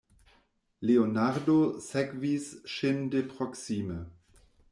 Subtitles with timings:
[0.89, 1.57] Leonardo
[1.89, 4.01] sekvis ŝin de proksime.